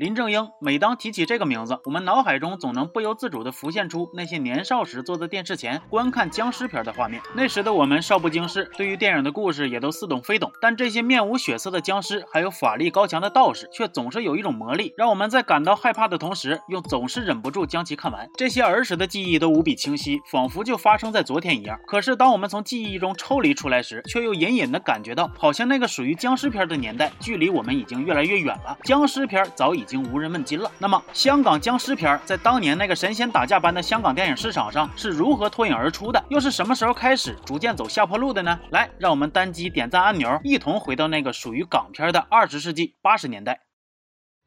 [0.00, 0.48] 林正英。
[0.62, 7.20] 每当提起这个名字，我们脑海中总能不由自主地浮现出那些年少时坐在电视前观看僵尸片的画面。
[7.34, 10.50] 那时的我们少不经事，对于电影的故事也都似懂非懂。
[10.62, 18.26] 但这些面无血色的僵尸，还有法力高强的道士，却总是有一种魔力，让我们在感到害怕的同时，又总是忍不住将其看完。
[18.38, 21.78] 这些儿时的记忆都无比清晰，仿佛就发生在昨天一样。
[21.86, 28.78] 可是当我们从记忆中抽离出来时，却又隐隐地感觉到，好像那个属于僵尸片的年代，距离我们已经越来越远了。
[28.84, 30.70] 僵尸片早已经无人问津了。
[30.78, 36.24] 那么，香港僵尸片在当年那个神仙打架般的香港电影市场上是如何脱颖而出的？
[36.28, 38.56] 又是什么时候开始逐渐走下坡路的呢？
[38.70, 43.58] 来，让我们单击点赞按钮，一同回到那个属于港片的二十世纪八十年代。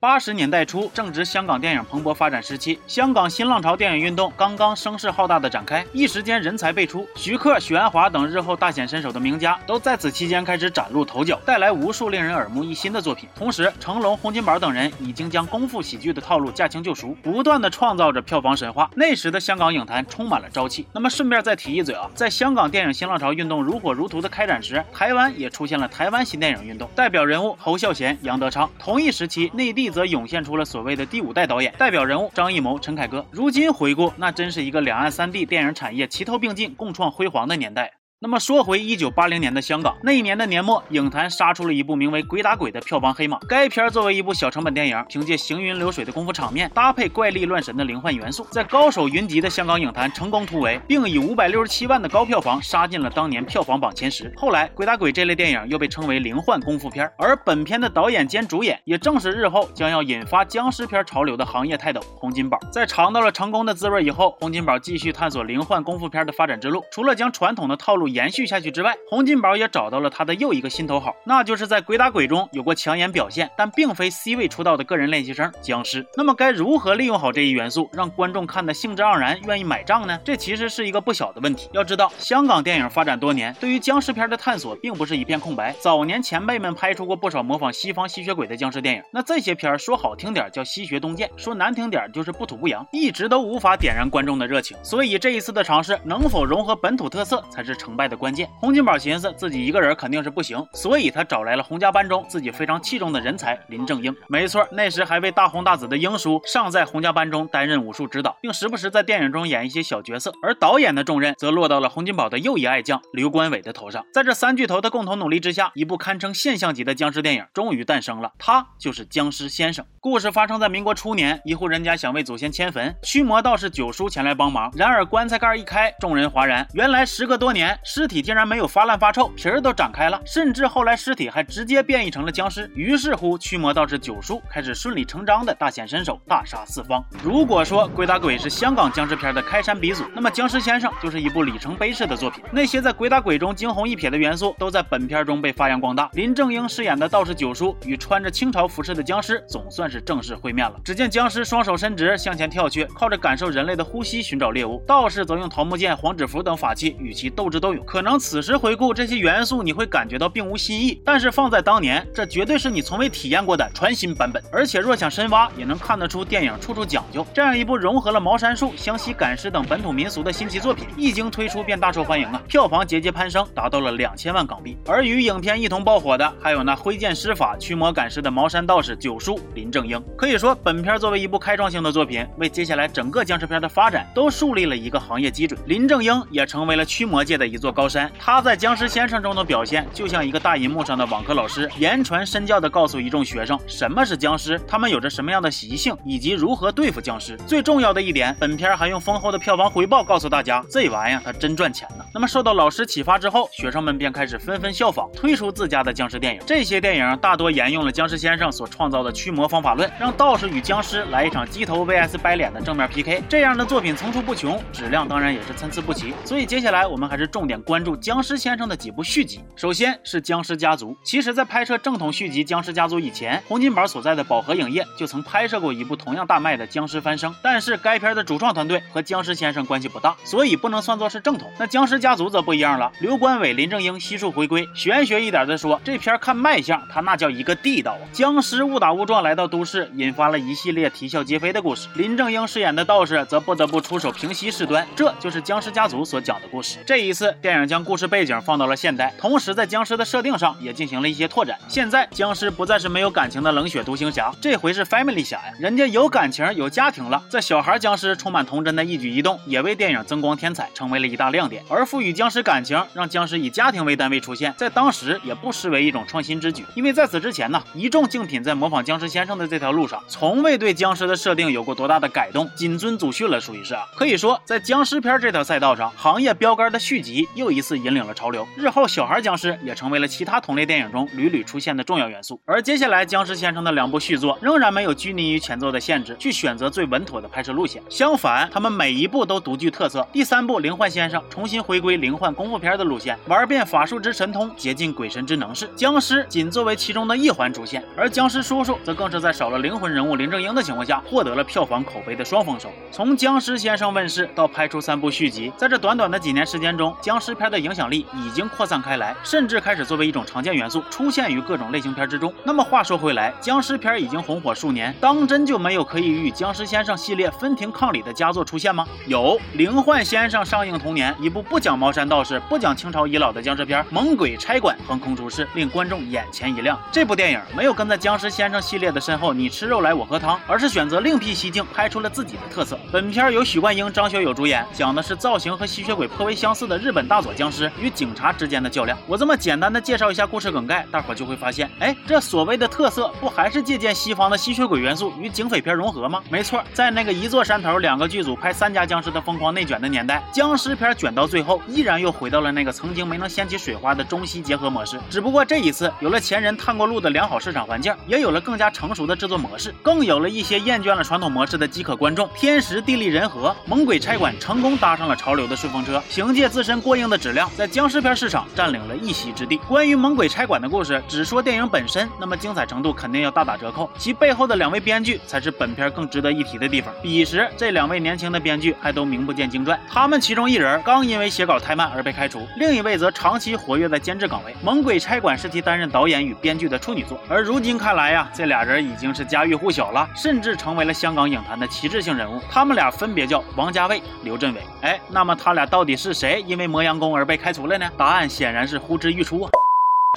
[0.04, 13.30] 八十年代初，正值香港电影蓬勃发展时期，香港新浪潮电影运动刚刚声势浩大的展开，一时间人才辈出，徐克、许鞍华等日后大显身手的名家都在此期间开始崭露头角，带来无数令人耳目一新的作品。
[13.34, 18.92] 同时，成龙、洪金宝等人已经将功夫喜剧的套路驾轻就熟，不断的创造着票房神话。
[18.96, 20.86] 那时的香港影坛充满了朝气。
[20.92, 28.70] 那么，顺便再提一嘴啊，在香港电影新浪潮运动如火如荼的开展时，台湾也出现了台湾新电影运动，代表人物侯孝贤、杨德昌。
[28.78, 29.93] 同一时期，内地。
[29.94, 33.26] 则涌现出了所谓的第五代导演，代表人物张艺谋、陈凯歌。
[33.32, 37.94] 如今回顾，那真是一个两岸三地电影产业齐头并进、共创辉煌的年代。
[38.24, 43.38] 那么说回一九八零年的香港，那一年的年末，影坛杀出了一部名为《鬼打鬼》的票房黑马。
[43.50, 54.34] 该片作为一部小成本电影，凭借行云流水的功夫场面，搭配怪力乱神的灵幻元素，在高手云集的香港影坛成功突围，并以五百六十七万的高票房杀进了当年票房榜前十。
[54.38, 62.58] 后来，《鬼打鬼》这类电影又被称为灵幻功夫片，而本片的导演兼主演，也正是日后将要引发僵尸片潮流的行业泰斗洪金宝。
[62.72, 68.13] 在尝到了成功的滋味以后，洪金宝继续探索灵幻功夫片的发展之路，除了将传统的套路。
[68.14, 76.06] 延续下去之外，洪金宝也找到了他的又一个心头好，那就是在《鬼打鬼》中有过抢眼表现，但并非 C 位出道的个人练习生僵尸。
[76.16, 80.20] 那么该如何利用好这一元素，让观众看得兴致盎然，愿意买账呢？
[80.24, 81.68] 这其实是一个不小的问题。
[81.74, 85.74] 要知道，香港电影发展多年，对于僵尸片的探索并不是一片空白。
[85.80, 94.78] 早年前辈们拍出过不少模仿西方吸血鬼的僵尸电影，那这些片说好听点叫吸血东渐，说难听点就是不土不洋，一直都无法点燃观众的热情。
[94.84, 98.03] 所以这一次的尝试能否融合本土特色，才是成败。
[98.04, 104.14] 爱的关键，洪金宝寻思自己一个人肯定是不行，所以他找来了洪家班中自己非常器重的人才林正英。
[104.28, 110.34] 没错，那时还未大红大紫的英叔尚在洪家班中担任武术指导，并时不时在电影中演一些小角色。
[110.44, 114.06] 而导演的重任则落到了洪金宝的又一爱将刘关伟的头上。
[114.14, 119.86] 在这三巨头的共同努力之下，一部堪称现象级的僵尸电影终于诞生了，他就是《僵尸先生》。
[120.02, 124.70] 故事发生在民国初年，一户人家想为祖先迁坟，驱魔道士九叔前来帮忙。
[124.76, 127.80] 然而棺材盖一开，众人哗然，原来时隔多年。
[127.96, 132.68] 尸体竟然没有发烂发臭，皮儿都长开了，甚至后来尸体还直接变异成了僵尸。
[132.74, 137.06] 于是乎，驱魔道士九叔开始顺理成章的大显身手，大杀四方。
[137.24, 142.44] 如果说《鬼打鬼》是香港僵尸片的开山鼻祖，那么《僵尸先生》就是一部里程碑式的作品。
[142.52, 146.10] 那些在《鬼打鬼》中惊鸿一瞥的元素，都在本片中被发扬光大。
[146.14, 150.80] 林正英饰演的道士九叔与穿着清朝服饰的僵尸总算是正式会面了。
[150.84, 164.42] 只见僵尸双手伸直向前跳去，靠着感受人类的呼吸寻找猎物；道士则用桃木剑、黄纸符等法器与其斗智斗可能此时回顾这些元素，你会感觉到并无新意，但是放在当年，这绝对是你从未体验过的全新版本。
[164.52, 167.26] 而且若想深挖，也能看得出电影处处讲究。
[167.34, 174.78] 这样一部融合了茅山术、湘西赶尸等本土民俗的新奇作品，一经推出便大受欢迎啊，票房节节攀升，达到了两千万港币。
[174.86, 180.02] 而与影片一同爆火的，还有那挥剑施法、驱魔赶尸的茅山道士九叔林正英。
[180.18, 185.60] 可以说，本片作为一部开创性的作品，为接下来整个僵尸片的发展都树立了一个行业基准。
[185.66, 187.74] 林正英也成为了驱魔界的一座。
[187.74, 197.36] 高山，他在《僵尸先生》中的表现就像一个大银幕上的网课老师，言传身教的告诉一众学生什么是僵尸，他们有着什么样的习性，以及如何对付僵尸。
[197.48, 202.06] 最重要的一点，本片还用丰厚的票房回报告诉大家，这玩意儿它真赚钱呢。
[202.14, 206.42] 那么受到老师启发之后，学生们便开始纷纷效仿，推出自家的僵尸电影。
[206.46, 213.24] 这些电影大多沿用了僵尸先生所创造的驱魔方法论，让道士与僵尸来一场鸡头 vs 白脸的正面 PK。
[213.28, 216.14] 这样的作品层出不穷，质量当然也是参差不齐。
[216.24, 217.53] 所以接下来我们还是重点。
[217.62, 220.96] 关注僵尸先生的几部续集，首先是僵尸家族。
[221.04, 227.34] 其实，在拍摄正统续集僵尸家族以前，洪金宝所在的宝和影业就曾拍摄过一部同样大卖的僵尸翻生。
[227.42, 231.52] 但是该片的主创团队和僵尸先生关系不大，所以不能算作是正统。
[231.60, 234.68] 那僵尸家族则不一样了，刘关伟、林正英悉数回归。
[234.74, 238.04] 玄学一点的说，这片看卖相，他那叫一个地道啊！
[238.12, 241.88] 僵尸误打误撞来到都市，引发了一系列啼笑皆非的故事。
[241.96, 246.80] 林正英饰演的道士则不得不出手平息事端，这就是僵尸家族所讲的故事。
[246.88, 247.36] 这一次。
[247.44, 251.60] 电影将故事背景放到了现代，同时在僵尸的设定上也进行了一些拓展。
[251.68, 257.22] 现在僵尸不再是没有感情的冷血独行侠，这回是 family 侠呀，人家有感情有家庭了。
[257.28, 261.62] 在小孩僵尸充满童真的一举一动，也为电影增光添彩，成为了一大亮点。
[261.68, 266.64] 而赋予僵尸感情，让僵尸以家庭为单位出现，在当时也不失为一种创新之举。
[266.76, 273.84] 因为在此之前呢，一众竞品在模仿僵尸先生的这条路上，从未对僵尸的设定有过多大的改动，谨遵祖训了，属于是啊。
[273.98, 278.48] 可以说，在僵尸片这条赛道上，行业标杆的续集又一次引领了潮流。
[278.56, 282.42] 日后，小孩僵尸也成为了其他同类电影中屡屡出现的重要元素。
[282.46, 287.82] 而接下来，僵尸先生的两部续作仍然没有拘泥于前作的限制，去选择最稳妥的拍摄路线。
[287.90, 290.08] 相反，他们每一部都独具特色。
[290.12, 297.84] 第三部《灵幻先生》重新回归灵幻功夫片的路线，玩遍法术之神通，竭尽鬼神之能事，僵尸仅作为其中的一环出现。
[297.98, 302.70] 而僵尸叔叔则更是在少了灵魂人物林正英的情况下，获得了票房口碑的双丰收。
[302.92, 312.34] 从僵尸先生问世到拍出三部续集，在这短短的几年时间中，僵尸片的影响力已经扩散开来，甚至开始作为一种常见元素出现于各种类型片之中。
[312.44, 318.86] 那么话说回来，僵尸片已经红火数年，当真就没有可以与僵尸先生系列分庭抗礼的佳作出现吗？
[319.08, 326.78] 有《灵幻先生》上映同年，一部不讲茅山道士、不讲清朝遗老的僵尸片《猛鬼差馆》横空出世，令观众眼前一亮。
[326.92, 332.78] 这部电影没有跟在僵尸先生系列的身后，你吃肉来我喝汤，而是选择另辟蹊径，拍出了自己的特色。
[332.92, 338.98] 本片由许冠英、张学友主演，讲的是造型和吸血鬼颇为相似的日本大佐僵尸与警察之间的较量。
[339.08, 346.22] 我这么简单的介绍一下故事梗概，大伙就会发现，哎，这所谓的特色，不还是借鉴西方的吸血鬼元素与警匪片融合吗？
[346.30, 355.00] 没错，在那个一座山头两个剧组拍三家僵尸的疯狂内卷的年代，僵尸片卷到最后，依然又回到了那个曾经没能掀起水花的中西结合模式。
[355.10, 362.30] 只不过这一次，有了前人探过路的良好市场环境，也有了更加成熟的制作模式，更有了一些厌倦了传统模式的饥渴观众。
[362.36, 369.58] 天时地利人和，猛鬼差馆成功搭上了潮流的顺风车，凭借自身过硬的质量，在僵尸片市场占领了一席之地。
[369.68, 373.90] 关于猛鬼差馆的故事，只说电影本身，那么精彩程度肯定要大打折扣。
[373.98, 376.94] 其背后的两位编剧才是本片更值得一提的地方。
[377.02, 379.80] 彼时，这两位年轻的编剧还都名不见经传。
[379.90, 384.56] 他们其中一人刚因为写稿太慢而被开除，另一位则长期活跃在监制岗位。
[384.64, 392.42] 猛鬼差馆是其担任导演与编剧的处女作，而如今看来呀，这俩人已经是家喻户晓了，甚至成为了香港影坛的旗帜性人物。
[392.50, 394.62] 他们俩分别叫王家卫、刘镇伟。
[394.82, 397.90] 哎，那么他俩到底是谁因为磨洋成功而被开除了呢？
[397.98, 399.50] 答案显然是呼之欲出啊。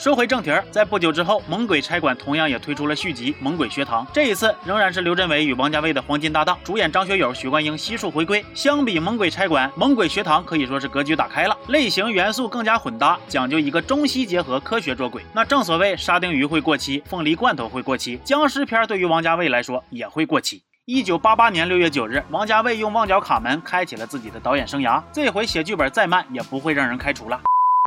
[0.02, 4.04] 说回正题儿，在不久之后，猛鬼差馆同样也推出了续集《猛鬼学堂》。
[4.12, 8.44] 这一次仍然是刘镇伟与王家卫的黄金搭档，主演张学友、许冠英悉数回归。
[8.52, 15.22] 相比《猛鬼差馆》，《猛鬼学堂》可以说是格局打开了，类型元素更加混搭，讲究一个中西结合，科学捉鬼。
[15.32, 20.60] 那正所谓沙丁鱼会过期，凤梨罐头会过期，僵尸片对于王家卫来说也会过期。
[20.88, 25.02] 一九八八年六月九日，王家卫用《旺角卡门》开启了自己的导演生涯。
[25.12, 27.40] 这回写剧本再慢，也不会让人开除了。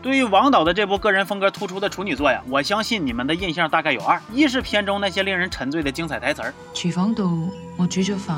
[0.04, 8.34] 对于王导的这部个人风格突出的处女作呀，我相信你们的印象大概有二：一是片中那些令人沉醉的精彩台词儿；廚房度我煮咗飯，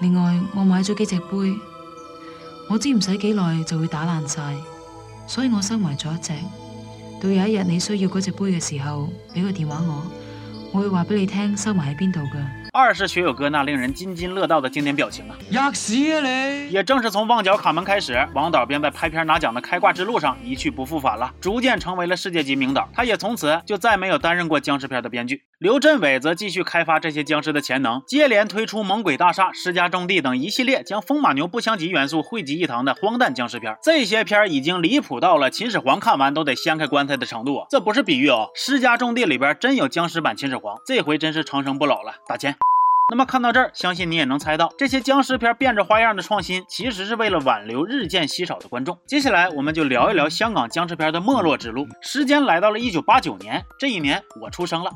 [0.00, 1.56] 另外我買咗幾隻杯，
[2.68, 4.42] 我知唔使幾耐就會打爛晒，
[5.28, 6.32] 所以我收埋咗一隻。
[7.22, 10.06] 到有一日你需要嗰隻杯嘅時候，俾個電話我，
[10.72, 12.63] 我會話俾你聽收埋喺邊度㗎。
[12.74, 15.36] 二是学友哥那令人津津乐道的经典表情啊！
[15.50, 16.70] 压死啊你！
[16.70, 22.88] 也正是从《旺角卡门》开始，王导便在拍片拿奖的开挂之路上一去不复返了，逐渐成为了世界级名导。
[22.92, 25.44] 他也从此就再没有担任过僵尸片的编剧。
[25.60, 33.76] 刘镇伟则继续开发这些僵尸的潜能，接连推出《猛鬼大厦》《施家种地》等一系列将风马牛不相及元素汇集一堂的荒诞僵尸片。
[33.80, 37.64] 这些片已经离谱到了秦始皇看完都得掀开棺材的程度。
[37.70, 42.56] 这不是比喻哦，《施家种地》里边真有僵尸版秦始皇，这回真是长生不老了，打钱。
[43.10, 48.98] 那么看到这儿，相信你也能猜到，这些僵尸片变着花样的创新，其实是为了挽留日渐稀少的观众。
[49.06, 51.86] 接下来，我们就聊一聊香港僵尸片的没落之路。
[52.00, 54.90] 时间来到了一九八九年，这一年我出生了。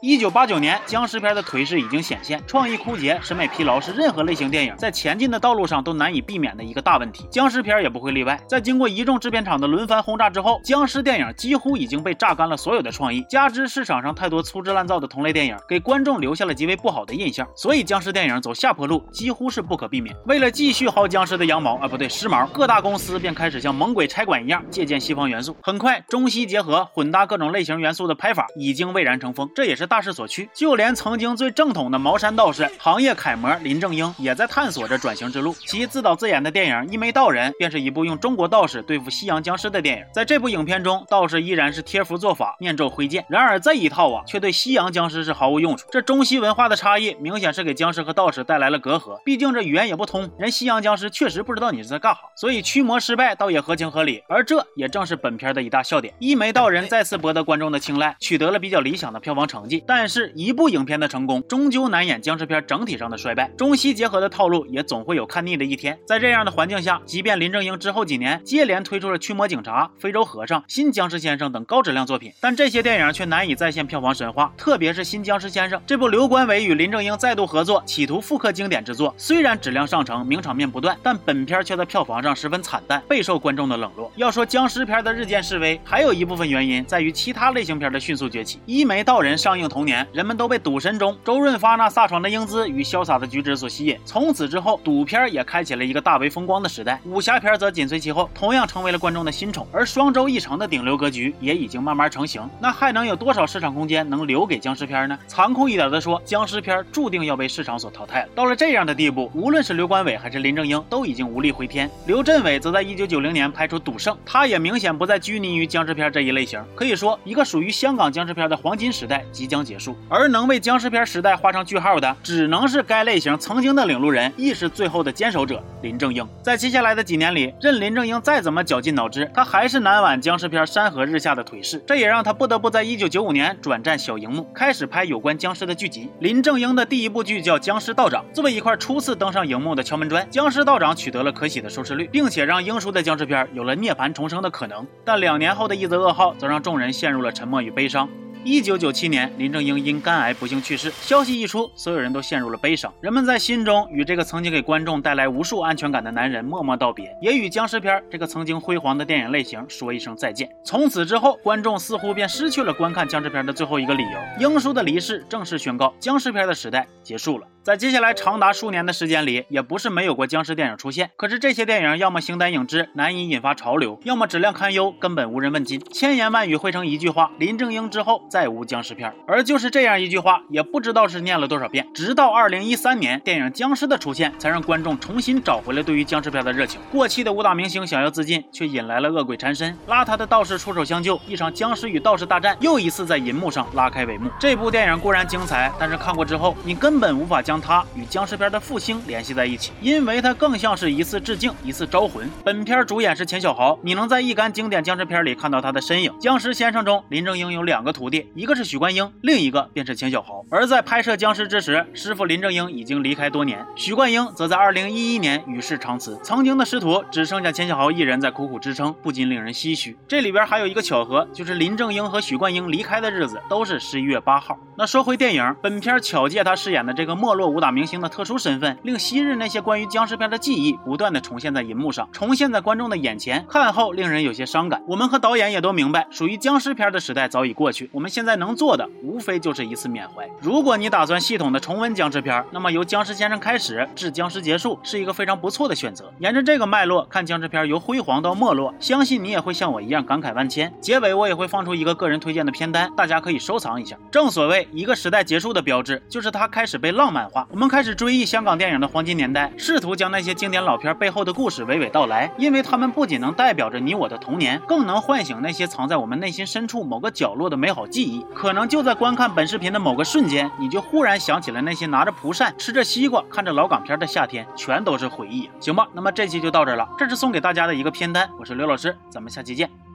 [0.00, 7.24] 一九八九年，僵尸片的颓势已经显现，创意枯竭，审美疲劳是任何类型电影在前进的道路上都难以避免的一个大问题。
[7.30, 8.36] 僵尸片也不会例外。
[8.48, 20.16] 在经过一众制片厂的轮番轰炸之后，僵尸电影几乎已经被榨干了所有的创意，加之市场上太多粗制滥造的同类电影，给观众留下了极为不好的印象，所以僵尸电影走下坡路几乎是不可避免。
[20.26, 25.56] 为了继续薅僵尸的羊毛啊，不对，时髦，各大公司便开始像猛鬼差馆一样借鉴西方元素。
[25.62, 29.81] 很快，中西结合、混搭各种类型元素的拍法已经蔚然成风，这也是。
[29.82, 30.48] 是大势所趋。
[30.54, 35.52] 就连曾经最正统的茅山道士、行业楷模林正英，也在探索着转型之路。
[35.66, 40.04] 其自导自演的电影《一眉道人》便是一部用中国道士对付西洋僵尸的电影。
[40.14, 45.88] 在这部影片中，道士依然是贴符做法、念咒挥剑，然而这一套啊，却对西洋僵尸是毫无用处。
[45.90, 49.20] 这中西文化的差异，明显是给僵尸和道士带来了隔阂。
[49.24, 54.22] 毕竟这语言也不通，人西洋僵尸确实不知道你是在干哈，所以驱魔失败倒也合情合理。
[54.28, 56.14] 而这也正是本片的一大笑点。
[56.18, 59.71] 一眉道人再次博得观众的青睐，取得了比较理想的票房成绩。
[59.86, 63.48] 但是，一部影片的成功，终究难掩僵尸片整体上的衰败。
[63.56, 65.98] 中西结合的套路也总会有看腻的一天。
[66.06, 74.52] 在这样的环境下，即便林正英之后几年接连推出了《驱魔警察》《非洲和尚》《新僵尸先生》等高质量作品，但这些电影却难以再现票房神话。
[74.56, 84.10] 特别是《新僵尸先生》这部刘关伟与林正英再度合作，企图复刻经典之作，虽然质量上乘，名场面不断，但本片却在票房上十分惨淡，备受观众的冷落。
[84.16, 88.58] 要说僵尸片的日渐式微，还有一部分原因在于其他类型片的迅速崛起。
[88.66, 97.00] 《一眉道人》上映同年，人们都被赌神中周润发那飒爽的英姿与潇洒的举止所吸引，从此之后，赌片也开启了一个大为风光的时代。
[97.04, 99.66] 武侠片则紧随其后，同样成为了观众的新宠。
[99.72, 105.18] 而双周一成的顶流格局也已经慢慢成型，那还能有多少市场空间能留给僵尸片呢？
[105.26, 108.26] 残酷一点的说，僵尸片注定要被市场所淘汰。
[108.34, 111.90] 到了这样的地步，无论是刘关伟还是林正英，都已经无力回天。
[112.06, 116.62] 刘镇伟则在一九九零年拍出《赌圣》，他也明显不再拘泥于僵尸片这一类型。
[116.74, 119.94] 可以说，一个属于香港僵尸片的黄金时代即将结束。
[120.08, 126.26] 而能为僵尸片时代画上句号的，只能是该类型曾经的领路人，亦是最后的坚守者林正英。
[126.42, 131.84] 在接下来的几年里，任林正英再怎么绞尽脑汁，他还是难挽僵尸片山河日下的颓势。
[131.86, 136.08] 这也让他不得不在一九九五年转战小荧幕，开始拍有关僵尸的剧集。
[136.20, 144.86] 林正英的第一部剧叫《僵尸道长》，作为一块初次登上荧幕的敲门砖，《僵尸道长》取得了可喜的收视率，并且让英叔的僵尸片有了涅槃重生的可能。
[145.04, 148.08] 但两年后的一则噩耗，则让众人陷入了沉默与悲伤。
[148.44, 150.90] 一九九七年，林正英因肝癌不幸去世。
[151.00, 152.92] 消息一出，所有人都陷入了悲伤。
[153.00, 160.48] 人们在心中与这个曾经给观众带来无数安全感的男人默默道别，也与僵尸片这个曾经辉煌的电影类型说一声再见。
[160.64, 164.18] 从此之后，观众似乎便失去了观看僵尸片的最后一个理由。
[164.40, 167.46] 英叔的离世正式宣告，僵尸片的时代结束了。
[167.62, 171.08] 在接下来长达数年的时间里，也不是没有过僵尸电影出现。
[171.16, 175.80] 可是这些电影要么形单影只，难以引发潮流，要么质量堪忧，根本无人问津。
[175.92, 179.12] 千言万语汇成一句话：林正英之后再无僵尸片。
[179.26, 181.86] 而就是这样一句话，也不知道是念了多少遍。
[181.94, 186.80] 直到二零一三年，电影《僵尸》的出现，才让观众重新找回了对于僵尸片的热情。
[186.90, 189.76] 过气的武打明星想要自尽，却引来了恶鬼缠身。
[189.86, 194.30] 邋遢的道士出手相救，一场僵尸与道士大战又一次在银幕上拉开帷幕。
[194.40, 197.62] 这部电影固然精彩，但是看过之后，你根本无法将。
[197.62, 202.28] 它与僵尸片的复兴联系在一起，因为它更像是一次致敬，一次招魂。
[202.42, 206.12] 本片主演是钱小豪，你能在一干经典僵尸片里看到他的身影。
[206.18, 210.44] 僵尸先生中，林正英有两个徒弟，一个是许冠英，另一个便是钱小豪。
[210.50, 216.18] 而在拍摄僵尸之时，师傅林正英已经离开多年，许冠英则在二零一一年与世长辞。
[216.24, 219.96] 曾经的师徒只剩下钱小豪一人在苦苦支撑，不禁令人唏嘘。
[220.08, 224.58] 这里边还有一个巧合，就是林正英和许冠英离开的日子都是十一月八号。
[224.76, 227.52] 那说回电影，本片巧借他饰演的这个没落。
[227.52, 234.82] 武打明星的特殊身份，令昔日那些关于僵尸片的记忆不断的重现在银幕上，重现在观众的眼前，看后令人有些伤感。
[234.86, 240.28] 我们和导演也都明白，属于僵尸片的时代早已过去，我们现在能做的，无非就是一次缅怀。
[240.38, 246.12] 如果你打算系统的重温僵尸片，那么由僵尸先生开始，至僵尸结束，是一个非常不错的选择。
[246.18, 250.70] 沿着这个脉络看僵尸片由辉煌到没落，相信你也会像我一样感慨万千。
[250.78, 253.96] 结尾我也会放出一个个人推荐的片单，大家可以收藏一下。
[254.10, 257.48] 正所谓一个时代结束的标志，就是它开始被浪漫化。
[257.50, 268.01] 我们开始追忆香港电影的黄金年代，试图将那些经典老片背后的故事娓娓道来，因为他们不仅能代表着你我的童年，更能唤醒那些藏在我们内心深处某个角落的美好记忆
[268.34, 275.48] 可能就在观看本视频的某个瞬间，你就忽然想起了那些拿着蒲扇、吃着西瓜、看着老港片的夏天，全都是回忆。
[275.60, 279.91] 行吧，那么这期就到这了，这是送给大家的一个片单，我是刘老师，咱们下期见。